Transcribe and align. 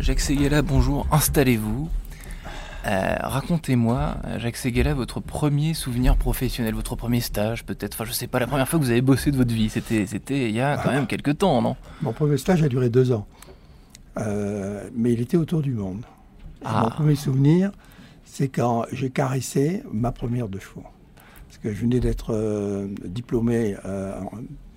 Jacques 0.00 0.20
Seguela, 0.20 0.62
bonjour, 0.62 1.06
installez-vous. 1.12 1.88
Euh, 2.86 3.16
racontez-moi, 3.20 4.16
Jacques 4.38 4.56
Seguela, 4.58 4.92
votre 4.92 5.20
premier 5.20 5.72
souvenir 5.72 6.16
professionnel, 6.16 6.74
votre 6.74 6.96
premier 6.96 7.20
stage 7.20 7.64
peut-être, 7.64 7.94
enfin 7.94 8.04
je 8.04 8.12
sais 8.12 8.26
pas, 8.26 8.38
la 8.38 8.46
première 8.46 8.68
fois 8.68 8.78
que 8.78 8.84
vous 8.84 8.90
avez 8.90 9.00
bossé 9.00 9.30
de 9.30 9.36
votre 9.38 9.54
vie, 9.54 9.70
c'était, 9.70 10.04
il 10.48 10.54
y 10.54 10.60
a 10.60 10.76
quand 10.76 10.90
même 10.90 11.06
quelques 11.06 11.38
temps, 11.38 11.62
non? 11.62 11.76
Mon 12.02 12.12
premier 12.12 12.36
stage 12.36 12.62
a 12.62 12.68
duré 12.68 12.88
deux 12.90 13.12
ans, 13.12 13.26
Euh, 14.16 14.88
mais 14.94 15.12
il 15.12 15.20
était 15.20 15.36
autour 15.36 15.60
du 15.60 15.72
monde. 15.72 16.02
Et 16.62 16.66
Ah. 16.66 16.82
Mon 16.84 16.90
premier 16.90 17.16
souvenir, 17.16 17.72
c'est 18.24 18.46
quand 18.48 18.84
j'ai 18.92 19.10
caressé 19.10 19.82
ma 19.92 20.12
première 20.12 20.48
de 20.48 20.60
chevaux. 20.60 20.84
Parce 21.48 21.58
que 21.58 21.74
je 21.74 21.80
venais 21.80 21.98
d'être 21.98 22.32
euh, 22.32 22.86
diplômé 23.04 23.74
en 23.84 24.30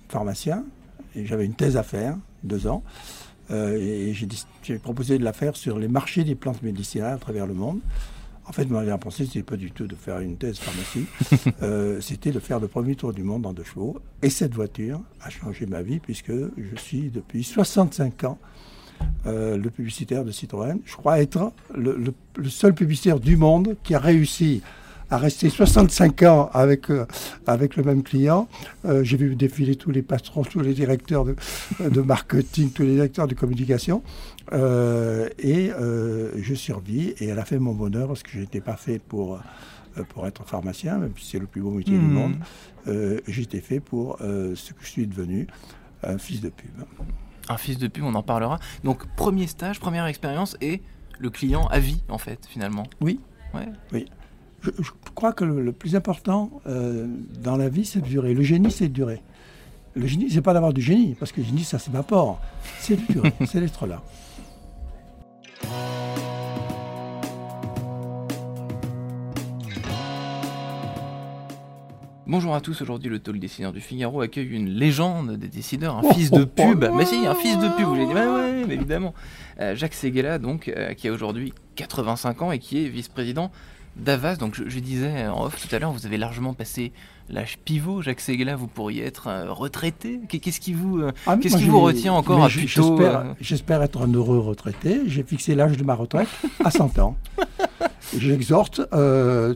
pharmacien, 0.08 0.64
et 1.14 1.24
j'avais 1.26 1.44
une 1.44 1.54
thèse 1.54 1.76
à 1.76 1.82
faire, 1.84 2.16
deux 2.42 2.66
ans, 2.66 2.82
et 3.50 4.14
j'ai 4.62 4.78
proposé 4.78 5.18
de 5.18 5.24
la 5.24 5.32
faire 5.32 5.56
sur 5.56 5.78
les 5.78 5.88
marchés 5.88 6.24
des 6.24 6.34
plantes 6.34 6.62
médicinales 6.62 7.14
à 7.14 7.18
travers 7.18 7.46
le 7.46 7.54
monde. 7.54 7.80
En 8.46 8.52
fait, 8.52 8.64
ma 8.64 8.78
dernière 8.78 8.98
pensée, 8.98 9.26
c'était 9.26 9.42
pas 9.42 9.56
du 9.56 9.70
tout 9.70 9.86
de 9.86 9.94
faire 9.94 10.20
une 10.20 10.36
thèse 10.38 10.58
pharmacie, 10.58 11.04
Euh, 11.62 12.00
c'était 12.00 12.30
de 12.30 12.40
faire 12.40 12.60
le 12.60 12.66
premier 12.68 12.94
tour 12.94 13.12
du 13.12 13.22
monde 13.22 13.44
en 13.44 13.52
deux 13.52 13.64
chevaux. 13.64 14.00
Et 14.22 14.30
cette 14.30 14.54
voiture 14.54 15.00
a 15.20 15.28
changé 15.28 15.66
ma 15.66 15.82
vie 15.82 15.98
puisque 15.98 16.32
je 16.32 16.76
suis 16.76 17.10
depuis 17.10 17.44
65 17.44 18.24
ans 18.24 18.38
euh, 19.26 19.56
le 19.58 19.70
publicitaire 19.70 20.24
de 20.24 20.30
Citroën. 20.30 20.78
Je 20.86 20.96
crois 20.96 21.20
être 21.20 21.52
le, 21.74 21.96
le- 21.96 22.14
le 22.36 22.48
seul 22.48 22.74
publicitaire 22.74 23.20
du 23.20 23.36
monde 23.36 23.76
qui 23.84 23.94
a 23.94 23.98
réussi 23.98 24.62
à 25.10 25.16
rester 25.18 25.48
65 25.48 26.22
ans 26.24 26.50
avec, 26.52 26.90
euh, 26.90 27.06
avec 27.46 27.76
le 27.76 27.82
même 27.82 28.02
client. 28.02 28.48
Euh, 28.84 29.02
J'ai 29.04 29.16
vu 29.16 29.34
défiler 29.36 29.76
tous 29.76 29.90
les 29.90 30.02
patrons, 30.02 30.42
tous 30.42 30.60
les 30.60 30.74
directeurs 30.74 31.24
de, 31.24 31.34
de 31.80 32.00
marketing, 32.00 32.70
tous 32.70 32.82
les 32.82 32.94
directeurs 32.94 33.26
de 33.26 33.34
communication. 33.34 34.02
Euh, 34.52 35.28
et 35.38 35.70
euh, 35.70 36.32
je 36.40 36.54
survis. 36.54 37.14
Et 37.20 37.26
elle 37.28 37.38
a 37.38 37.44
fait 37.44 37.58
mon 37.58 37.72
bonheur 37.74 38.08
parce 38.08 38.22
que 38.22 38.30
je 38.32 38.40
n'étais 38.40 38.60
pas 38.60 38.76
fait 38.76 38.98
pour, 38.98 39.34
euh, 39.96 40.02
pour 40.10 40.26
être 40.26 40.44
pharmacien, 40.46 40.98
même 40.98 41.12
si 41.18 41.30
c'est 41.30 41.38
le 41.38 41.46
plus 41.46 41.60
beau 41.62 41.70
métier 41.70 41.96
du 41.98 42.04
Mhm. 42.04 42.12
monde. 42.12 42.34
Euh, 42.86 43.20
J'étais 43.26 43.60
fait 43.60 43.80
pour 43.80 44.18
euh, 44.20 44.54
ce 44.54 44.72
que 44.72 44.80
je 44.82 44.88
suis 44.90 45.06
devenu, 45.06 45.46
un 46.02 46.18
fils 46.18 46.40
de 46.40 46.48
pub. 46.50 46.70
Un 47.48 47.56
fils 47.56 47.78
de 47.78 47.88
pub, 47.88 48.04
on 48.04 48.14
en 48.14 48.22
parlera. 48.22 48.58
Donc 48.84 49.06
premier 49.16 49.46
stage, 49.46 49.80
première 49.80 50.06
expérience 50.06 50.56
et 50.60 50.82
le 51.18 51.30
client 51.30 51.66
à 51.68 51.78
vie 51.80 52.02
en 52.08 52.18
fait 52.18 52.46
finalement. 52.48 52.84
Oui. 53.00 53.20
Ouais. 53.54 54.04
Je, 54.62 54.70
je 54.78 54.90
crois 55.14 55.32
que 55.32 55.44
le, 55.44 55.62
le 55.62 55.72
plus 55.72 55.94
important 55.96 56.50
euh, 56.66 57.06
dans 57.42 57.56
la 57.56 57.68
vie, 57.68 57.84
c'est 57.84 58.00
de 58.00 58.06
durer. 58.06 58.34
Le 58.34 58.42
génie, 58.42 58.70
c'est 58.70 58.88
de 58.88 58.92
durer. 58.92 59.22
Le 59.94 60.06
génie, 60.06 60.30
c'est 60.30 60.42
pas 60.42 60.52
d'avoir 60.52 60.72
du 60.72 60.80
génie, 60.80 61.14
parce 61.18 61.32
que 61.32 61.40
le 61.40 61.46
génie, 61.46 61.64
ça 61.64 61.78
s'évapore. 61.78 62.40
C'est 62.80 62.96
de 62.96 63.12
durer, 63.12 63.32
c'est 63.46 63.60
d'être 63.60 63.86
là. 63.86 64.02
Bonjour 72.26 72.54
à 72.54 72.60
tous, 72.60 72.82
aujourd'hui 72.82 73.08
le 73.08 73.20
talk 73.20 73.38
décideur 73.38 73.72
du 73.72 73.80
Figaro 73.80 74.20
accueille 74.20 74.48
une 74.50 74.68
légende 74.68 75.36
des 75.38 75.48
décideurs, 75.48 75.96
un 75.96 76.02
Oh, 76.04 76.12
fils 76.12 76.30
de 76.30 76.42
oh, 76.42 76.46
pub. 76.46 76.86
oh. 76.90 76.94
Mais 76.94 77.06
si, 77.06 77.26
un 77.26 77.34
fils 77.34 77.56
de 77.58 77.68
pub, 77.74 77.86
vous 77.86 77.94
l'avez 77.94 78.06
dit, 78.06 78.12
ouais, 78.12 78.26
ouais, 78.26 78.64
mais 78.68 78.74
évidemment. 78.74 79.14
Euh, 79.60 79.74
Jacques 79.74 79.94
Seguela, 79.94 80.38
donc, 80.38 80.68
euh, 80.68 80.92
qui 80.92 81.08
a 81.08 81.12
aujourd'hui 81.12 81.54
85 81.76 82.42
ans 82.42 82.52
et 82.52 82.58
qui 82.58 82.84
est 82.84 82.88
vice-président 82.88 83.50
d'Avas. 83.98 84.36
Donc 84.36 84.54
je, 84.54 84.68
je 84.68 84.78
disais 84.80 85.26
en 85.26 85.44
off 85.44 85.60
tout 85.66 85.74
à 85.74 85.78
l'heure, 85.78 85.92
vous 85.92 86.06
avez 86.06 86.16
largement 86.18 86.54
passé 86.54 86.92
l'âge 87.30 87.58
pivot. 87.64 88.00
Jacques 88.02 88.20
Seguela, 88.20 88.56
vous 88.56 88.66
pourriez 88.68 89.04
être 89.04 89.26
euh, 89.28 89.52
retraité. 89.52 90.20
Qu'est- 90.28 90.38
Qu'est-ce 90.38 90.60
qui 90.60 90.72
vous... 90.72 90.98
euh, 91.00 91.12
Ah, 91.26 91.36
Qu'est-ce 91.36 91.56
qui 91.58 91.64
vous 91.66 91.80
retient 91.80 92.14
encore 92.14 92.42
à 92.44 92.48
j- 92.48 92.60
plus 92.64 92.74
tôt, 92.74 92.96
J'espère 92.96 93.18
euh 93.20 93.32
j'espère 93.40 93.82
être 93.82 94.02
un 94.02 94.12
heureux 94.14 94.38
retraité. 94.38 95.00
J'ai 95.06 95.22
fixé 95.22 95.54
l'âge 95.54 95.76
de 95.76 95.84
ma 95.84 95.94
retraite 95.94 96.28
à 96.64 96.70
100 96.70 96.98
ans. 96.98 97.16
J'exhorte 98.16 98.80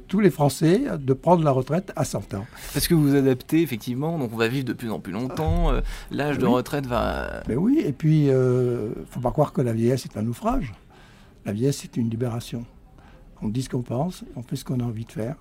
tous 0.08 0.20
les 0.20 0.30
Français 0.30 0.82
de 0.98 1.12
prendre 1.14 1.42
la 1.42 1.50
retraite 1.52 1.90
à 1.96 2.04
100 2.04 2.34
ans. 2.34 2.44
Parce 2.74 2.86
que 2.86 2.94
vous 2.94 3.08
vous 3.08 3.14
adaptez, 3.14 3.62
effectivement, 3.62 4.18
donc 4.18 4.30
on 4.32 4.36
va 4.36 4.48
vivre 4.48 4.66
de 4.66 4.74
plus 4.74 4.90
en 4.90 5.00
plus 5.00 5.12
longtemps. 5.12 5.72
L'âge 6.10 6.36
de 6.38 6.44
retraite 6.46 6.86
va... 6.86 7.42
Mais 7.48 7.56
oui, 7.56 7.82
et 7.84 7.92
puis, 7.92 8.28
euh, 8.28 8.90
faut 9.10 9.20
pas 9.20 9.30
croire 9.30 9.52
que 9.54 9.62
la 9.62 9.72
vieillesse 9.72 10.04
est 10.04 10.16
un 10.18 10.22
naufrage. 10.22 10.74
La 11.46 11.52
vieillesse, 11.52 11.78
c'est 11.80 11.96
une 11.96 12.10
libération. 12.10 12.64
On 13.42 13.48
dit 13.48 13.62
ce 13.62 13.68
qu'on 13.68 13.82
pense, 13.82 14.24
on 14.36 14.42
fait 14.42 14.56
ce 14.56 14.64
qu'on 14.64 14.80
a 14.80 14.84
envie 14.84 15.04
de 15.04 15.12
faire, 15.12 15.36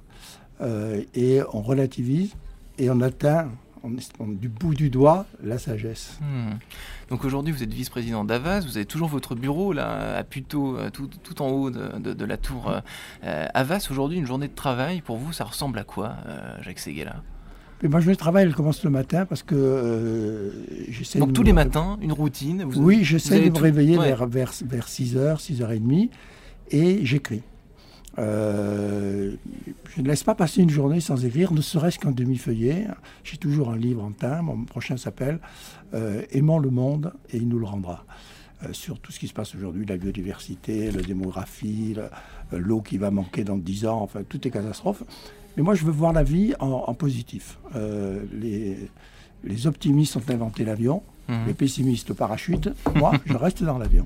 euh, 0.61 1.01
et 1.13 1.39
on 1.53 1.61
relativise, 1.61 2.33
et 2.77 2.89
on 2.89 3.01
atteint 3.01 3.49
on 3.83 3.97
est- 3.97 4.11
on- 4.19 4.27
du 4.27 4.47
bout 4.47 4.75
du 4.75 4.91
doigt 4.91 5.25
la 5.43 5.57
sagesse. 5.57 6.19
Hmm. 6.21 6.51
Donc 7.09 7.25
aujourd'hui, 7.25 7.51
vous 7.51 7.63
êtes 7.63 7.73
vice-président 7.73 8.23
d'Avas, 8.23 8.59
vous 8.59 8.77
avez 8.77 8.85
toujours 8.85 9.07
votre 9.07 9.33
bureau 9.33 9.73
là 9.73 10.17
à 10.17 10.23
Puteaux, 10.23 10.77
euh, 10.77 10.91
tout, 10.91 11.07
tout 11.23 11.41
en 11.41 11.47
haut 11.47 11.71
de, 11.71 11.97
de- 11.97 12.13
de 12.13 12.25
la 12.25 12.37
tour 12.37 12.69
euh, 12.69 12.79
euh, 13.23 13.47
Havas. 13.55 13.87
Aujourd'hui, 13.89 14.19
une 14.19 14.27
journée 14.27 14.47
de 14.47 14.53
travail, 14.53 15.01
pour 15.01 15.17
vous, 15.17 15.33
ça 15.33 15.45
ressemble 15.45 15.79
à 15.79 15.83
quoi, 15.83 16.13
euh, 16.27 16.57
Jacques 16.61 16.77
Seguela 16.77 17.23
Mais 17.81 17.89
moi, 17.89 18.01
je 18.01 18.11
travaille, 18.11 18.45
elle 18.45 18.53
commence 18.53 18.83
le 18.83 18.91
matin 18.91 19.25
parce 19.25 19.41
que 19.41 19.55
euh, 19.55 20.51
j'essaie 20.89 21.17
Donc 21.17 21.29
de 21.29 21.33
tous 21.33 21.41
me- 21.41 21.47
les 21.47 21.53
matins, 21.53 21.97
une 22.03 22.13
routine 22.13 22.63
vous- 22.63 22.83
Oui, 22.83 23.03
j'essaie 23.03 23.39
de 23.39 23.45
me 23.45 23.49
tout- 23.55 23.63
réveiller 23.63 23.97
ouais. 23.97 24.09
vers, 24.09 24.27
vers, 24.27 24.53
vers 24.63 24.87
6h, 24.89 25.39
6h30, 25.39 26.11
et 26.69 27.03
j'écris. 27.03 27.41
Euh, 28.19 29.35
je 29.95 30.01
ne 30.01 30.07
laisse 30.07 30.23
pas 30.23 30.35
passer 30.35 30.61
une 30.61 30.69
journée 30.69 30.99
sans 30.99 31.23
écrire, 31.25 31.53
ne 31.53 31.61
serait-ce 31.61 31.97
qu'un 31.99 32.11
demi-feuillet. 32.11 32.87
J'ai 33.23 33.37
toujours 33.37 33.69
un 33.71 33.77
livre 33.77 34.03
en 34.03 34.11
teint. 34.11 34.41
Mon 34.41 34.63
prochain 34.65 34.97
s'appelle 34.97 35.39
euh, 35.93 36.21
Aimons 36.31 36.59
le 36.59 36.69
monde 36.69 37.13
et 37.31 37.37
il 37.37 37.47
nous 37.47 37.59
le 37.59 37.65
rendra. 37.65 38.05
Euh, 38.63 38.73
sur 38.73 38.99
tout 38.99 39.11
ce 39.11 39.19
qui 39.19 39.27
se 39.27 39.33
passe 39.33 39.55
aujourd'hui, 39.55 39.85
la 39.85 39.97
biodiversité, 39.97 40.91
la 40.91 41.01
démographie, 41.01 41.95
le- 41.95 42.57
l'eau 42.59 42.81
qui 42.81 42.97
va 42.97 43.09
manquer 43.11 43.43
dans 43.43 43.57
10 43.57 43.85
ans, 43.87 44.01
enfin, 44.01 44.21
toutes 44.27 44.45
les 44.45 44.51
catastrophes. 44.51 45.03
Mais 45.57 45.63
moi, 45.63 45.73
je 45.75 45.83
veux 45.85 45.91
voir 45.91 46.13
la 46.13 46.23
vie 46.23 46.53
en, 46.59 46.93
positif. 46.93 47.57
Euh, 47.75 48.23
les 49.43 49.67
optimistes 49.67 50.15
ont 50.17 50.23
inventé 50.29 50.63
l'avion, 50.63 51.01
Mhm. 51.31 51.47
les 51.47 51.53
pessimistes 51.53 52.09
le 52.09 52.15
parachute. 52.15 52.69
Moi, 52.95 53.13
je 53.25 53.35
reste 53.35 53.63
dans 53.63 53.77
l'avion. 53.77 54.05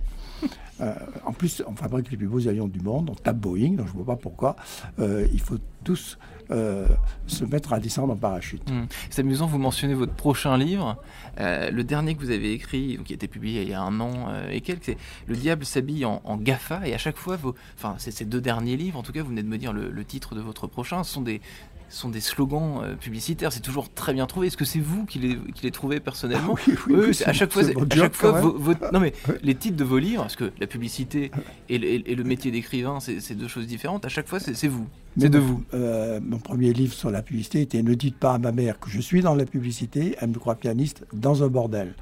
Euh, 0.81 0.93
en 1.25 1.31
plus, 1.31 1.63
on 1.65 1.73
fabrique 1.73 2.11
les 2.11 2.17
plus 2.17 2.27
beaux 2.27 2.47
avions 2.47 2.67
du 2.67 2.81
monde, 2.81 3.09
on 3.09 3.15
tape 3.15 3.37
Boeing, 3.37 3.75
donc 3.75 3.87
je 3.87 3.93
ne 3.93 3.97
vois 4.03 4.15
pas 4.15 4.21
pourquoi. 4.21 4.57
Euh, 4.99 5.25
il 5.31 5.39
faut 5.39 5.57
tous 5.85 6.17
euh, 6.51 6.87
se 7.27 7.45
mettre 7.45 7.71
à 7.71 7.79
descendre 7.79 8.11
en 8.13 8.17
parachute. 8.17 8.69
Hmm. 8.69 8.85
C'est 9.09 9.21
amusant, 9.21 9.47
vous 9.47 9.57
mentionnez 9.57 9.93
votre 9.93 10.13
prochain 10.13 10.57
livre. 10.57 10.97
Le 11.39 11.81
dernier 11.81 12.15
que 12.15 12.19
vous 12.19 12.31
avez 12.31 12.51
écrit, 12.51 12.99
qui 13.05 13.13
a 13.13 13.15
été 13.15 13.27
publié 13.27 13.61
il 13.61 13.69
y 13.69 13.73
a 13.73 13.81
un 13.81 13.99
an 13.99 14.27
et 14.51 14.61
quelques, 14.61 14.83
c'est 14.83 14.97
Le 15.27 15.35
diable 15.35 15.65
s'habille 15.65 16.05
en, 16.05 16.21
en 16.25 16.37
GAFA. 16.37 16.87
Et 16.87 16.93
à 16.93 16.97
chaque 16.97 17.17
fois, 17.17 17.37
vos, 17.37 17.55
enfin, 17.77 17.95
c'est 17.97 18.11
ces 18.11 18.25
deux 18.25 18.41
derniers 18.41 18.77
livres, 18.77 18.99
en 18.99 19.03
tout 19.03 19.13
cas, 19.13 19.21
vous 19.21 19.29
venez 19.29 19.43
de 19.43 19.47
me 19.47 19.57
dire 19.57 19.73
le, 19.73 19.89
le 19.89 20.05
titre 20.05 20.35
de 20.35 20.41
votre 20.41 20.67
prochain, 20.67 21.03
ce 21.03 21.13
sont 21.13 21.21
des, 21.21 21.41
sont 21.89 22.09
des 22.09 22.19
slogans 22.21 22.81
euh, 22.83 22.95
publicitaires. 22.95 23.53
C'est 23.53 23.59
toujours 23.61 23.91
très 23.93 24.13
bien 24.13 24.25
trouvé. 24.25 24.47
Est-ce 24.47 24.57
que 24.57 24.65
c'est 24.65 24.79
vous 24.79 25.05
qui 25.05 25.19
les, 25.19 25.37
qui 25.53 25.63
les 25.63 25.71
trouvez 25.71 25.99
personnellement 25.99 26.55
oui, 26.67 26.73
oui, 26.87 26.95
Oui, 26.95 27.03
oui, 27.07 27.13
c'est- 27.15 27.25
à 27.25 27.33
chaque 27.33 27.51
fois, 27.51 27.61
à 27.63 27.95
chaque 27.95 28.15
vos- 28.41 28.57
vos- 28.57 28.73
non 28.91 28.99
mais 28.99 29.13
les 29.43 29.55
titres 29.55 29.77
de 29.77 29.83
vos 29.83 29.97
livres, 29.99 30.23
parce 30.23 30.35
que 30.35 30.51
la 30.59 30.67
publicité 30.67 31.31
et 31.69 31.77
le, 31.77 31.87
et 32.09 32.15
le 32.15 32.23
métier 32.23 32.51
d'écrivain, 32.51 32.99
c'est 32.99 33.35
deux 33.35 33.47
choses 33.47 33.67
différentes. 33.67 34.03
À 34.05 34.09
chaque 34.09 34.27
fois, 34.27 34.39
c'est 34.39 34.67
vous, 34.67 34.87
c'est 35.17 35.29
de 35.29 35.39
vous. 35.39 35.63
euh, 35.73 36.19
mon 36.21 36.39
premier 36.39 36.73
livre 36.73 36.93
sur 36.93 37.11
la 37.11 37.21
publicité 37.21 37.61
était 37.61 37.81
Ne 37.83 37.93
dites 37.93 38.17
pas 38.17 38.33
à 38.33 38.37
ma 38.39 38.51
mère 38.51 38.79
que 38.79 38.89
je 38.89 38.99
suis 38.99 39.21
dans 39.21 39.35
la 39.35 39.45
publicité, 39.45 40.15
elle 40.19 40.29
me 40.29 40.39
croit 40.39 40.55
pianiste 40.55 41.05
dans 41.13 41.43
un 41.43 41.47
bordel. 41.47 41.93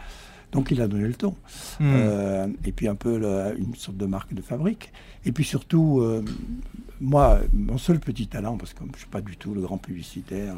Donc 0.53 0.71
il 0.71 0.79
a 0.81 0.87
donné 0.87 1.07
le 1.07 1.13
ton. 1.15 1.35
Hmm. 1.79 1.83
Euh, 1.95 2.47
et 2.63 2.71
puis 2.71 2.87
un 2.87 2.95
peu 2.95 3.17
le- 3.17 3.55
une 3.59 3.75
sorte 3.75 3.97
de 3.97 4.05
marque 4.05 4.33
de 4.33 4.41
fabrique. 4.41 4.93
Et 5.25 5.31
puis 5.31 5.43
surtout, 5.43 5.99
euh, 5.99 6.23
moi, 7.01 7.39
mon 7.53 7.77
seul 7.77 7.99
petit 7.99 8.27
talent, 8.27 8.57
parce 8.57 8.73
que 8.73 8.79
je 8.85 8.91
ne 8.91 8.97
suis 8.97 9.07
pas 9.07 9.21
du 9.21 9.35
tout 9.35 9.53
le 9.53 9.61
grand 9.61 9.77
publicitaire, 9.77 10.55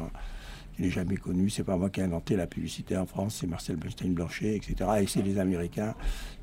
il 0.78 0.84
n'est 0.84 0.90
jamais 0.90 1.16
connu, 1.16 1.48
c'est 1.48 1.64
pas 1.64 1.76
moi 1.78 1.88
qui 1.88 2.00
ai 2.00 2.02
inventé 2.02 2.36
la 2.36 2.46
publicité 2.46 2.96
en 2.96 3.06
France, 3.06 3.38
c'est 3.40 3.46
Marcel 3.46 3.76
Bernstein-Blanchet, 3.76 4.54
etc. 4.56 4.74
Et 5.00 5.06
c'est 5.06 5.22
les 5.22 5.38
Américains 5.38 5.94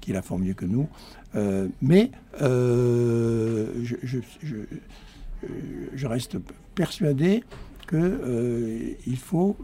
qui 0.01 0.11
la 0.11 0.21
font 0.23 0.39
mieux 0.39 0.55
que 0.55 0.65
nous. 0.65 0.89
Euh, 1.35 1.67
mais 1.81 2.09
je, 2.41 3.95
je- 4.01 4.17
je- 4.41 5.47
je 5.93 6.07
reste 6.07 6.37
persuadé 6.73 7.43
qu'il 7.87 9.17
faut 9.17 9.55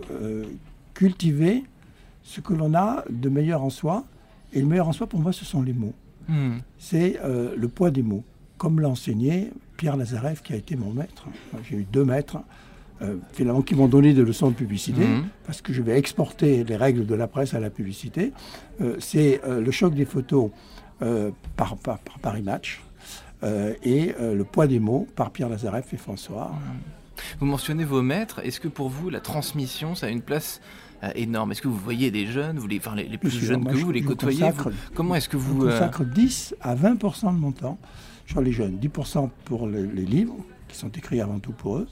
cultiver 0.93 1.63
ce 2.29 2.41
que 2.41 2.53
l'on 2.53 2.75
a 2.75 3.03
de 3.09 3.27
meilleur 3.29 3.63
en 3.63 3.71
soi. 3.71 4.03
Et 4.53 4.59
le 4.61 4.67
meilleur 4.67 4.87
en 4.87 4.91
soi, 4.93 5.07
pour 5.07 5.19
moi, 5.19 5.33
ce 5.33 5.45
sont 5.45 5.63
les 5.63 5.73
mots. 5.73 5.93
Hmm. 6.27 6.57
C'est 6.77 7.19
euh, 7.23 7.55
le 7.57 7.67
poids 7.67 7.89
des 7.89 8.03
mots. 8.03 8.23
Comme 8.57 8.79
l'a 8.79 8.89
enseigné 8.89 9.51
Pierre 9.77 9.97
Lazareff, 9.97 10.43
qui 10.43 10.53
a 10.53 10.55
été 10.55 10.75
mon 10.75 10.91
maître. 10.93 11.25
J'ai 11.67 11.77
eu 11.77 11.87
deux 11.91 12.05
maîtres, 12.05 12.37
euh, 13.01 13.15
finalement, 13.31 13.63
qui 13.63 13.73
m'ont 13.73 13.87
donné 13.87 14.13
des 14.13 14.23
leçons 14.23 14.49
de 14.49 14.53
publicité, 14.55 15.05
Mhm. 15.05 15.23
parce 15.47 15.61
que 15.61 15.73
je 15.73 15.81
vais 15.81 15.97
exporter 15.97 16.63
les 16.63 16.75
règles 16.75 17.05
de 17.07 17.15
la 17.15 17.27
presse 17.27 17.53
à 17.55 17.59
la 17.59 17.69
publicité. 17.71 18.31
Euh, 18.81 18.95
c'est 18.99 19.41
le 19.47 19.71
choc 19.71 19.95
des 19.95 20.05
photos 20.05 20.51
par, 21.55 21.77
par, 21.77 21.97
par 21.99 22.19
Paris 22.19 22.41
Match. 22.43 22.81
et 23.83 24.13
le 24.19 24.43
poids 24.43 24.67
des 24.67 24.79
mots 24.79 25.07
par 25.15 25.31
Pierre 25.31 25.47
Lazareff 25.49 25.93
et 25.93 25.97
François. 25.97 26.51
Vous 27.39 27.45
mentionnez 27.45 27.85
vos 27.85 28.01
maîtres. 28.01 28.39
Est-ce 28.43 28.59
que 28.59 28.67
pour 28.67 28.89
vous, 28.89 29.09
la 29.09 29.19
transmission, 29.19 29.95
ça 29.95 30.07
a 30.07 30.09
une 30.09 30.21
place 30.21 30.61
énorme? 31.15 31.51
Est-ce 31.51 31.61
que 31.61 31.67
vous 31.67 31.77
voyez 31.77 32.11
des 32.11 32.25
jeunes, 32.27 32.57
vous 32.59 32.67
les, 32.67 32.77
enfin, 32.77 32.95
les, 32.95 33.17
plus 33.17 33.29
jeunes 33.31 33.61
moi, 33.61 33.71
que 33.71 33.77
je- 33.77 33.85
vous, 33.85 33.91
les 33.91 34.01
je 34.01 34.07
côtoyez 34.07 34.39
consacre- 34.41 34.69
vous- 34.69 34.75
Comment 34.95 35.15
est-ce 35.15 35.29
que 35.29 35.37
Je 35.37 35.43
vous... 35.43 35.65
euh, 35.65 35.71
consacre 35.71 36.03
10 36.05 36.55
à 36.61 36.75
20% 36.75 37.33
de 37.33 37.39
mon 37.39 37.51
temps 37.51 37.77
sur 38.25 38.41
les 38.41 38.51
jeunes. 38.51 38.77
10% 38.77 39.29
pour 39.45 39.67
les, 39.67 39.85
les 39.85 40.05
livres, 40.05 40.35
qui 40.67 40.77
sont 40.77 40.89
écrits 40.89 41.21
avant 41.21 41.39
tout 41.39 41.51
pour 41.53 41.77
eux, 41.77 41.87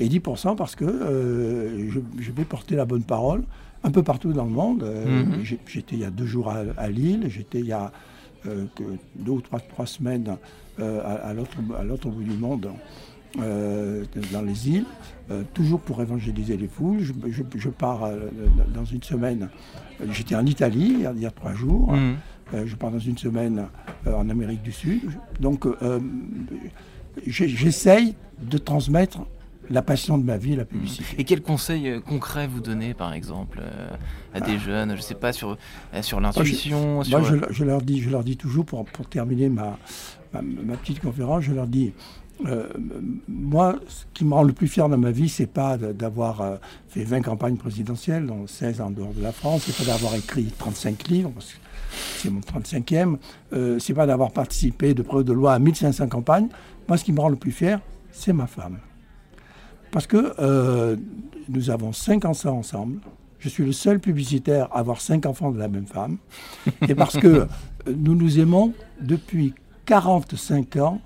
et 0.00 0.08
10% 0.08 0.54
parce 0.56 0.74
que 0.76 0.84
euh, 0.84 1.90
je, 1.90 2.00
je 2.20 2.30
vais 2.32 2.44
porter 2.44 2.76
la 2.76 2.84
bonne 2.84 3.02
parole 3.04 3.42
un 3.84 3.90
peu 3.90 4.02
partout 4.02 4.32
dans 4.32 4.44
le 4.44 4.50
monde. 4.50 4.82
Euh, 4.82 5.22
Mhm. 5.24 5.44
J'étais 5.66 5.94
il 5.96 6.00
y 6.00 6.04
a 6.04 6.10
deux 6.10 6.26
jours 6.26 6.50
à, 6.50 6.62
à 6.76 6.88
Lille, 6.88 7.24
j'étais 7.28 7.60
il 7.60 7.66
y 7.66 7.72
a 7.72 7.90
euh, 8.46 8.66
que 8.76 8.82
deux 9.16 9.32
ou 9.32 9.40
trois, 9.40 9.60
trois 9.60 9.86
semaines 9.86 10.36
euh, 10.80 11.00
à 11.24 11.32
l'autre 11.84 12.08
bout 12.10 12.22
du 12.22 12.36
monde, 12.36 12.68
euh, 13.40 14.04
dans 14.32 14.42
les 14.42 14.68
îles, 14.70 14.84
euh, 15.30 15.42
toujours 15.54 15.80
pour 15.80 16.00
évangéliser 16.02 16.56
les 16.56 16.68
foules. 16.68 17.00
Je, 17.00 17.12
je- 17.30 17.42
je 17.58 17.68
pars 17.68 18.04
euh, 18.04 18.28
dans 18.74 18.84
une 18.84 19.02
semaine. 19.02 19.48
J'étais 20.12 20.34
en 20.34 20.46
Italie 20.46 20.92
il 20.94 21.00
y 21.02 21.06
a, 21.06 21.12
il 21.14 21.20
y 21.22 21.26
a 21.26 21.30
trois 21.30 21.54
jours. 21.54 21.92
Euh, 22.54 22.64
je 22.66 22.76
pars 22.76 22.90
dans 22.90 22.98
une 22.98 23.18
semaine 23.18 23.66
en 24.06 24.28
Amérique 24.30 24.62
du 24.62 24.72
Sud. 24.72 25.02
Donc, 25.40 25.66
j'essaye 27.26 28.14
de 28.42 28.58
transmettre 28.58 29.18
la 29.70 29.82
passion 29.82 30.16
de 30.16 30.24
ma 30.24 30.38
vie, 30.38 30.56
la 30.56 30.64
publicité. 30.64 31.04
Et 31.18 31.24
quels 31.24 31.42
conseils 31.42 32.00
concrets 32.06 32.46
vous 32.46 32.60
donnez, 32.60 32.94
par 32.94 33.12
exemple, 33.12 33.60
euh, 33.62 33.90
à 34.32 34.40
des 34.40 34.58
jeunes, 34.58 34.96
je 34.96 35.02
sais 35.02 35.14
pas, 35.14 35.34
sur, 35.34 35.58
euh, 35.92 36.00
sur 36.02 36.20
l'intuition 36.20 37.02
sur... 37.04 37.18
Moi, 37.18 37.28
je, 37.28 37.52
je 37.52 37.64
leur 37.64 37.82
dis, 37.82 38.00
je 38.00 38.08
leur 38.08 38.24
dis 38.24 38.38
toujours, 38.38 38.64
pour, 38.64 38.86
pour 38.86 39.06
terminer 39.06 39.50
ma, 39.50 39.76
ma, 40.32 40.40
ma 40.40 40.74
petite 40.78 41.00
conférence, 41.00 41.42
je 41.44 41.52
leur 41.52 41.66
dis, 41.66 41.92
euh, 42.46 42.68
moi, 43.26 43.76
ce 43.88 44.04
qui 44.14 44.24
me 44.24 44.34
rend 44.34 44.42
le 44.42 44.52
plus 44.52 44.68
fier 44.68 44.88
dans 44.88 44.98
ma 44.98 45.10
vie, 45.10 45.28
c'est 45.28 45.46
pas 45.46 45.76
d'avoir 45.76 46.40
euh, 46.40 46.56
fait 46.88 47.04
20 47.04 47.22
campagnes 47.22 47.56
présidentielles, 47.56 48.26
dont 48.26 48.46
16 48.46 48.80
en 48.80 48.90
dehors 48.90 49.12
de 49.12 49.22
la 49.22 49.32
France, 49.32 49.64
c'est 49.66 49.84
pas 49.84 49.90
d'avoir 49.90 50.14
écrit 50.14 50.44
35 50.58 51.08
livres, 51.08 51.32
c'est 52.16 52.30
mon 52.30 52.40
35e, 52.40 53.16
euh, 53.52 53.78
c'est 53.78 53.94
pas 53.94 54.06
d'avoir 54.06 54.30
participé 54.30 54.94
de 54.94 55.04
ou 55.10 55.22
de 55.22 55.32
loin 55.32 55.54
à 55.54 55.58
1500 55.58 56.08
campagnes. 56.08 56.48
Moi, 56.86 56.96
ce 56.96 57.04
qui 57.04 57.12
me 57.12 57.20
rend 57.20 57.28
le 57.28 57.36
plus 57.36 57.52
fier, 57.52 57.80
c'est 58.12 58.32
ma 58.32 58.46
femme. 58.46 58.78
Parce 59.90 60.06
que 60.06 60.34
euh, 60.38 60.96
nous 61.48 61.70
avons 61.70 61.92
cinq 61.92 62.24
enfants 62.24 62.58
ensemble. 62.58 63.00
Je 63.38 63.48
suis 63.48 63.64
le 63.64 63.72
seul 63.72 64.00
publicitaire 64.00 64.68
à 64.72 64.80
avoir 64.80 65.00
cinq 65.00 65.26
enfants 65.26 65.50
de 65.50 65.58
la 65.58 65.68
même 65.68 65.86
femme. 65.86 66.18
Et 66.88 66.94
parce 66.94 67.16
que 67.16 67.46
nous 67.86 68.14
nous 68.14 68.38
aimons 68.38 68.74
depuis 69.00 69.54
45 69.86 70.76
ans 70.76 71.00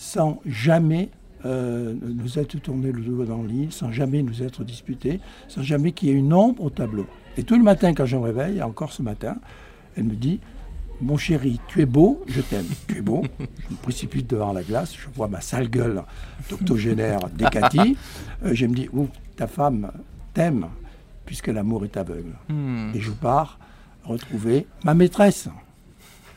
sans 0.00 0.40
jamais 0.46 1.10
euh, 1.44 1.94
nous 2.00 2.38
être 2.38 2.58
tourné 2.58 2.90
le 2.90 3.02
dos 3.02 3.22
dans 3.26 3.42
le 3.42 3.48
lit, 3.48 3.68
sans 3.70 3.92
jamais 3.92 4.22
nous 4.22 4.42
être 4.42 4.64
disputés, 4.64 5.20
sans 5.46 5.62
jamais 5.62 5.92
qu'il 5.92 6.08
y 6.08 6.12
ait 6.12 6.14
une 6.14 6.32
ombre 6.32 6.64
au 6.64 6.70
tableau. 6.70 7.06
Et 7.36 7.42
tout 7.42 7.54
le 7.54 7.62
matin, 7.62 7.92
quand 7.92 8.06
je 8.06 8.16
me 8.16 8.22
réveille, 8.22 8.62
encore 8.62 8.94
ce 8.94 9.02
matin, 9.02 9.36
elle 9.98 10.04
me 10.04 10.14
dit 10.14 10.40
Mon 11.02 11.18
chéri, 11.18 11.60
tu 11.68 11.82
es 11.82 11.86
beau, 11.86 12.24
je 12.28 12.40
t'aime. 12.40 12.64
Tu 12.88 12.96
es 12.96 13.00
beau. 13.02 13.22
Je 13.38 13.74
me 13.74 13.76
précipite 13.82 14.26
devant 14.26 14.54
la 14.54 14.62
glace, 14.62 14.94
je 14.96 15.06
vois 15.14 15.28
ma 15.28 15.42
sale 15.42 15.68
gueule 15.68 16.02
d'octogénaire 16.48 17.20
décatie. 17.36 17.98
Euh, 18.42 18.54
je 18.54 18.64
me 18.64 18.74
dis 18.74 18.88
Ouh, 18.94 19.08
ta 19.36 19.46
femme 19.46 19.92
t'aime, 20.32 20.66
puisque 21.26 21.48
l'amour 21.48 21.84
est 21.84 21.98
aveugle. 21.98 22.32
Hmm. 22.48 22.90
Et 22.94 23.00
je 23.00 23.10
pars 23.10 23.58
retrouver 24.04 24.66
ma 24.82 24.94
maîtresse. 24.94 25.50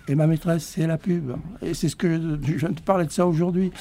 Et 0.10 0.16
ma 0.16 0.28
maîtresse, 0.28 0.66
c'est 0.66 0.86
la 0.86 0.98
pub. 0.98 1.32
Et 1.62 1.74
c'est 1.74 1.88
ce 1.88 1.96
que 1.96 2.20
je 2.42 2.54
viens 2.54 2.72
de 2.72 2.80
parler 2.82 3.06
de 3.06 3.12
ça 3.12 3.26
aujourd'hui. 3.26 3.72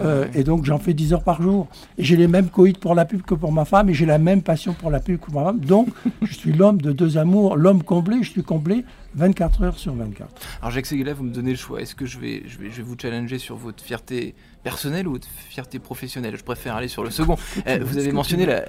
Euh, 0.00 0.26
et 0.34 0.44
donc, 0.44 0.66
j'en 0.66 0.78
fais 0.78 0.92
10 0.92 1.14
heures 1.14 1.24
par 1.24 1.40
jour. 1.40 1.68
Et 1.96 2.04
j'ai 2.04 2.16
les 2.16 2.28
mêmes 2.28 2.48
coïts 2.48 2.74
pour 2.74 2.94
la 2.94 3.06
pub 3.06 3.22
que 3.22 3.34
pour 3.34 3.50
ma 3.50 3.64
femme. 3.64 3.88
Et 3.88 3.94
j'ai 3.94 4.04
la 4.04 4.18
même 4.18 4.42
passion 4.42 4.74
pour 4.74 4.90
la 4.90 5.00
pub 5.00 5.18
que 5.18 5.30
pour 5.30 5.40
ma 5.40 5.46
femme. 5.46 5.60
Donc, 5.60 5.88
je 6.22 6.34
suis 6.34 6.52
l'homme 6.52 6.82
de 6.82 6.92
deux 6.92 7.16
amours, 7.16 7.56
l'homme 7.56 7.82
comblé. 7.82 8.18
Je 8.22 8.30
suis 8.30 8.42
comblé 8.42 8.84
24 9.14 9.62
heures 9.62 9.78
sur 9.78 9.94
24. 9.94 10.28
Alors 10.60 10.70
Jacques 10.70 10.86
Seguela, 10.86 11.14
vous 11.14 11.24
me 11.24 11.32
donnez 11.32 11.50
le 11.50 11.56
choix. 11.56 11.80
Est-ce 11.80 11.94
que 11.94 12.06
je 12.06 12.18
vais, 12.18 12.42
je, 12.46 12.58
vais, 12.58 12.70
je 12.70 12.76
vais 12.76 12.82
vous 12.82 12.96
challenger 13.00 13.38
sur 13.38 13.56
votre 13.56 13.82
fierté 13.82 14.34
personnelle 14.62 15.08
ou 15.08 15.12
votre 15.12 15.26
fierté 15.28 15.78
professionnelle? 15.78 16.36
Je 16.36 16.44
préfère 16.44 16.76
aller 16.76 16.88
sur 16.88 17.02
le 17.04 17.10
second. 17.10 17.36
Euh, 17.66 17.78
vous 17.82 17.98
avez 17.98 18.12
mentionné 18.12 18.46
la, 18.46 18.64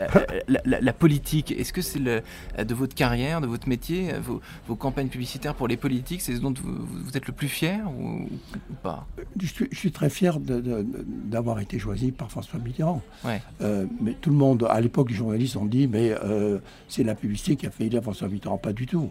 la, 0.47 0.61
la- 0.65 0.81
la 0.81 0.93
politique. 0.93 1.51
Est-ce 1.51 1.71
que 1.71 1.81
c'est 1.81 1.99
de 1.99 2.73
votre 2.73 2.93
carrière, 2.95 3.39
de 3.41 3.47
votre 3.47 3.69
métier, 3.69 4.11
vos, 4.21 4.41
vos 4.67 4.75
campagnes 4.75 5.07
publicitaires 5.07 5.55
pour 5.55 5.67
les 5.67 5.77
politiques, 5.77 6.21
c'est 6.21 6.35
ce 6.35 6.41
dont 6.41 6.53
vous, 6.61 6.85
vous 6.85 7.15
êtes 7.17 7.27
le 7.27 7.33
plus 7.33 7.47
fier 7.47 7.79
ou, 7.97 8.23
ou 8.23 8.73
pas? 8.83 9.07
Je 9.39 9.45
suis, 9.47 9.67
je 9.71 9.77
suis 9.77 9.91
très 9.91 10.09
fier 10.09 10.39
d'avoir 10.39 11.59
été 11.59 11.79
choisi 11.79 12.11
par 12.11 12.29
François 12.31 12.59
Mitterrand. 12.59 13.01
Ouais. 13.23 13.41
Euh, 13.61 13.85
mais 14.01 14.13
tout 14.19 14.29
le 14.29 14.35
monde, 14.35 14.67
à 14.69 14.81
l'époque, 14.81 15.09
les 15.09 15.15
journalistes 15.15 15.55
ont 15.55 15.65
dit, 15.65 15.87
mais 15.87 16.11
euh, 16.23 16.59
c'est 16.87 17.03
la 17.03 17.15
publicité 17.15 17.55
qui 17.55 17.65
a 17.67 17.71
fait 17.71 17.85
élire 17.85 18.01
François 18.01 18.27
Mitterrand. 18.27 18.57
Pas 18.57 18.73
du 18.73 18.85
tout. 18.87 19.09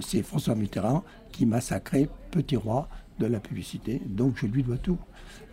C'est 0.00 0.22
François 0.22 0.54
Mitterrand 0.56 1.04
qui 1.32 1.46
m'a 1.46 1.60
sacré 1.60 2.08
petit 2.30 2.56
roi 2.56 2.88
de 3.18 3.26
la 3.26 3.40
publicité. 3.40 4.00
Donc 4.06 4.34
je 4.36 4.46
lui 4.46 4.62
dois 4.62 4.76
tout. 4.76 4.98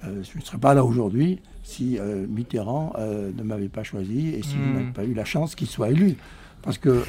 Euh, 0.03 0.21
je 0.23 0.37
ne 0.37 0.43
serais 0.43 0.57
pas 0.57 0.73
là 0.73 0.83
aujourd'hui 0.83 1.39
si 1.63 1.97
euh, 1.97 2.25
Mitterrand 2.27 2.93
euh, 2.97 3.31
ne 3.37 3.43
m'avait 3.43 3.69
pas 3.69 3.83
choisi 3.83 4.29
et 4.29 4.43
s'il 4.43 4.59
Mm. 4.59 4.73
n'avait 4.73 4.91
pas 4.91 5.03
eu 5.05 5.13
la 5.13 5.25
chance 5.25 5.55
qu'il 5.55 5.67
soit 5.67 5.89
élu. 5.91 6.15
Parce 6.61 6.77
que 6.77 7.03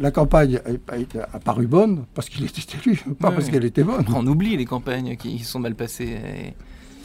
la- 0.00 0.10
campagne 0.10 0.60
a, 1.32 1.38
paru 1.38 1.66
bonne 1.66 2.04
parce 2.14 2.30
qu'il 2.30 2.42
était 2.46 2.62
élu, 2.86 2.96
pas 3.20 3.30
parce 3.32 3.50
qu'elle 3.50 3.66
était 3.66 3.84
bonne. 3.84 4.04
On 4.14 4.26
oublie 4.26 4.56
les 4.56 4.64
campagnes 4.64 5.16
qui 5.16 5.40
sont 5.40 5.58
mal 5.58 5.74
passées 5.74 6.16
et, 6.24 6.54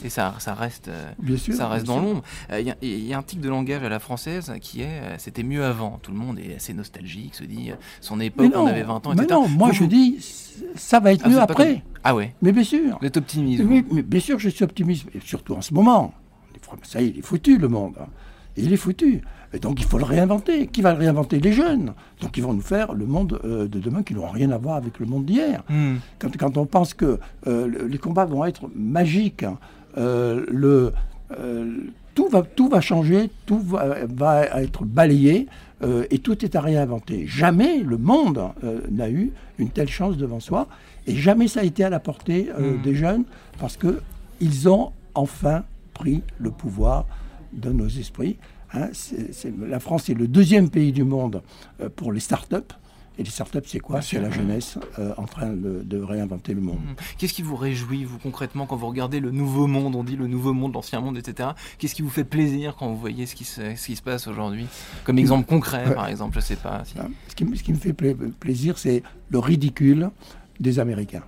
et 0.03 0.09
ça, 0.09 0.35
ça 0.39 0.53
reste. 0.53 0.87
euh, 0.87 1.11
Bien 1.19 1.37
sûr. 1.37 1.53
ça 1.53 1.67
reste 1.67 1.85
bien 1.85 1.95
dans 1.95 2.01
l'ombre. 2.01 2.23
Euh, 2.51 2.59
Il 2.61 2.67
y, 2.67 2.71
a- 2.71 3.07
y 3.09 3.13
a 3.13 3.17
un 3.17 3.21
tic 3.23 3.39
de 3.41 3.49
langage 3.49 3.83
à 3.83 3.89
la 3.89 3.99
française 3.99 4.53
qui 4.61 4.81
est 4.81 4.85
euh, 5.01 5.15
c'était 5.17 5.43
mieux 5.43 5.63
avant. 5.63 5.99
Tout 6.01 6.11
le 6.11 6.17
monde 6.17 6.39
est 6.39 6.55
assez 6.55 6.73
nostalgique, 6.73 7.35
se 7.35 7.43
dit 7.43 7.71
euh, 7.71 7.75
son 8.01 8.19
époque, 8.19 8.53
non, 8.53 8.61
on 8.63 8.67
avait 8.67 8.83
20 8.83 8.95
ans, 9.07 9.13
mais 9.15 9.23
etc. 9.23 9.27
non, 9.31 9.47
moi 9.47 9.67
Vous, 9.69 9.73
je 9.73 9.79
vous- 9.83 9.87
dis, 9.87 10.17
ça 10.75 10.99
va 10.99 11.13
être 11.13 11.21
Ah, 11.25 11.29
mieux 11.29 11.39
après. 11.39 11.83
Ah 12.03 12.15
ouais, 12.15 12.33
Mais 12.41 12.51
bien 12.51 12.63
sûr. 12.63 12.97
vous 12.99 13.07
êtes 13.07 13.17
optimiste. 13.17 13.63
Oui, 13.65 13.85
mais 13.91 14.01
bien 14.03 14.19
sûr, 14.19 14.39
je 14.39 14.49
suis 14.49 14.63
optimiste, 14.63 15.05
et 15.13 15.19
surtout 15.19 15.55
en 15.55 15.61
ce 15.61 15.73
moment. 15.73 16.13
Ça 16.83 17.01
y 17.01 17.05
est, 17.05 17.09
il 17.09 17.19
est 17.19 17.21
foutu 17.21 17.57
le 17.57 17.67
monde. 17.67 17.95
hein. 17.99 18.07
Et 18.57 18.61
il 18.63 18.73
est 18.73 18.77
foutu. 18.77 19.21
Et 19.53 19.57
donc 19.59 19.79
il 19.79 19.85
faut 19.85 19.97
le 19.97 20.03
réinventer. 20.03 20.67
Qui 20.67 20.81
va 20.81 20.91
le 20.93 20.99
réinventer? 20.99 21.39
Les 21.39 21.53
jeunes. 21.53 21.93
Donc 22.21 22.37
ils 22.37 22.43
vont 22.43 22.53
nous 22.53 22.61
faire 22.61 22.93
le 22.93 23.05
monde 23.07 23.39
euh, 23.45 23.67
de 23.67 23.79
demain 23.79 24.03
qui 24.03 24.13
n'aura 24.13 24.31
rien 24.31 24.51
à 24.51 24.57
voir 24.57 24.75
avec 24.75 24.99
le 24.99 25.05
monde 25.07 25.25
d'hier. 25.25 25.63
Hmm. 25.69 25.95
Quand, 26.19 26.35
quand 26.37 26.57
on 26.57 26.65
pense 26.67 26.93
que 26.93 27.19
euh, 27.47 27.65
le- 27.67 27.87
les 27.87 27.97
combats 27.97 28.25
vont 28.25 28.45
être 28.45 28.69
magiques, 28.75 29.43
hein, 29.43 29.57
euh, 29.57 29.78
le, 29.97 30.93
euh, 31.37 31.73
tout, 32.15 32.27
va, 32.29 32.41
tout 32.43 32.69
va 32.69 32.81
changer, 32.81 33.29
tout 33.45 33.59
va, 33.59 34.05
va 34.07 34.45
être 34.61 34.83
balayé 34.85 35.47
euh, 35.81 36.05
et 36.11 36.19
tout 36.19 36.43
est 36.43 36.55
à 36.55 36.61
réinventer. 36.61 37.25
Jamais 37.27 37.79
le 37.83 37.97
monde 37.97 38.41
euh, 38.63 38.81
n'a 38.91 39.09
eu 39.09 39.31
une 39.57 39.69
telle 39.69 39.89
chance 39.89 40.17
devant 40.17 40.39
soi 40.39 40.67
et 41.07 41.15
jamais 41.15 41.47
ça 41.47 41.61
a 41.61 41.63
été 41.63 41.83
à 41.83 41.89
la 41.89 41.99
portée 41.99 42.49
euh, 42.57 42.77
Mm. 42.77 42.81
des 42.81 42.95
jeunes 42.95 43.23
parce 43.59 43.77
que 43.77 44.01
ils 44.41 44.67
ont 44.69 44.91
enfin 45.15 45.63
pris 45.93 46.21
le 46.39 46.51
pouvoir 46.51 47.05
de 47.53 47.71
nos 47.71 47.87
esprits. 47.87 48.37
hein. 48.73 48.89
La 49.67 49.79
France 49.79 50.09
est 50.09 50.13
le 50.13 50.27
deuxième 50.27 50.69
pays 50.69 50.91
du 50.91 51.03
monde 51.03 51.41
euh, 51.81 51.89
pour 51.95 52.11
les 52.13 52.19
start-up. 52.19 52.73
Et 53.19 53.23
les 53.23 53.29
start-up, 53.29 53.65
c'est 53.67 53.79
quoi 53.81 54.01
C'est 54.01 54.19
la 54.21 54.31
jeunesse 54.31 54.77
euh, 54.97 55.13
en 55.17 55.25
train 55.25 55.49
de, 55.49 55.81
de 55.83 56.01
réinventer 56.01 56.53
le 56.53 56.61
monde. 56.61 56.77
Hmm. 56.77 56.95
Qu'est-ce 57.17 57.33
qui 57.33 57.41
vous 57.41 57.57
réjouit, 57.57 58.05
vous, 58.05 58.17
concrètement, 58.17 58.65
quand 58.65 58.77
vous 58.77 58.87
regardez 58.87 59.19
le 59.19 59.29
nouveau 59.31 59.67
monde 59.67 59.93
On 59.95 60.05
dit 60.05 60.15
le 60.15 60.27
nouveau 60.27 60.53
monde, 60.53 60.73
l'ancien 60.73 61.01
monde, 61.01 61.17
etc. 61.17 61.49
Qu'est-ce 61.77 61.95
qui 61.95 62.01
vous 62.01 62.09
fait 62.09 62.23
plaisir 62.23 62.77
quand 62.79 62.87
vous 62.87 62.97
voyez 62.97 63.25
ce 63.25 63.35
qui 63.35 63.43
se, 63.43 63.75
ce 63.75 63.85
qui 63.87 63.97
se 63.97 64.01
passe 64.01 64.27
aujourd'hui? 64.27 64.67
Comme 65.03 65.19
exemple 65.19 65.45
concret, 65.47 65.85
Ouais. 65.85 65.93
par 65.95 66.07
exemple, 66.07 66.35
je 66.35 66.39
sais 66.39 66.55
pas. 66.55 66.81
si- 66.85 66.97
Hein. 66.97 67.09
Ce, 67.27 67.35
qui, 67.35 67.43
me- 67.43 67.55
ce 67.57 67.61
qui 67.63 67.73
me 67.73 67.77
fait 67.77 67.91
pla- 67.91 68.13
plaisir, 68.39 68.77
c'est 68.77 69.03
le 69.29 69.39
ridicule 69.39 70.09
des 70.61 70.79
Américains. 70.79 71.23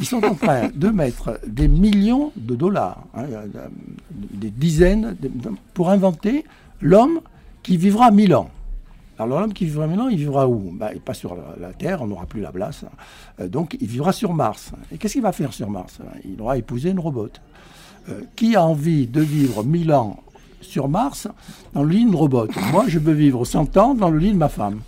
Ils 0.00 0.06
sont 0.06 0.24
en 0.24 0.34
train 0.34 0.70
de 0.74 0.88
mettre 1.02 1.38
des 1.46 1.68
millions 1.68 2.32
de 2.36 2.56
dollars, 2.56 3.04
hein, 3.14 3.26
euh, 3.30 3.46
des 4.10 4.50
dizaines, 4.50 5.16
pour 5.74 5.90
inventer 5.90 6.44
l'homme 6.80 7.20
qui 7.62 7.76
vivra 7.76 8.10
mille 8.10 8.34
ans. 8.34 8.50
Alors 9.22 9.40
l'homme 9.40 9.52
qui 9.52 9.64
vivra 9.64 9.86
mille 9.86 10.00
ans, 10.00 10.08
il 10.08 10.18
vivra 10.18 10.48
où? 10.48 10.72
Ben, 10.72 10.98
Pas 11.04 11.14
sur 11.14 11.36
la, 11.36 11.72
Terre, 11.72 12.02
on 12.02 12.06
n'aura 12.06 12.26
plus 12.26 12.40
la 12.40 12.52
place. 12.52 12.84
Euh, 13.40 13.48
donc 13.48 13.76
il 13.80 13.86
vivra 13.86 14.12
sur 14.12 14.34
Mars. 14.34 14.72
Et 14.90 14.98
qu'est-ce 14.98 15.14
qu'il 15.14 15.22
va 15.22 15.32
faire 15.32 15.52
sur 15.52 15.70
Mars? 15.70 15.98
Il 16.24 16.40
aura 16.40 16.58
épousé 16.58 16.90
une 16.90 17.00
robot. 17.00 17.30
Euh, 18.08 18.22
qui 18.34 18.56
a 18.56 18.64
envie 18.64 19.06
de 19.06 19.20
vivre 19.20 19.62
mille 19.62 19.92
ans 19.92 20.24
sur 20.60 20.88
Mars 20.88 21.28
dans 21.72 21.84
le 21.84 21.90
lit 21.90 22.04
d'une 22.04 22.16
robot 22.16 22.48
Moi, 22.72 22.86
je 22.88 22.98
veux 22.98 23.12
vivre 23.12 23.44
100 23.44 23.76
ans 23.76 23.94
dans 23.94 24.10
le 24.10 24.18
lit 24.18 24.32
de 24.32 24.38
ma 24.38 24.48
femme. 24.48 24.80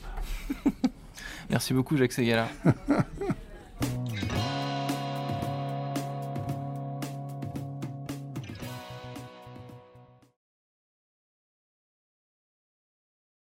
Merci 1.51 1.75
beaucoup, 1.75 1.97
Jacques 1.97 2.13
Segala. 2.13 2.49